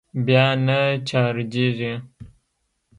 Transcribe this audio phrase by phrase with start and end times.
[0.25, 0.77] بيا نه
[1.07, 1.93] چارجېږي.